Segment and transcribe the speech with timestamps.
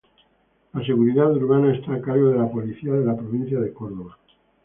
[0.73, 4.17] La seguridad urbana está a cargo de la Policía de la provincia de Córdoba.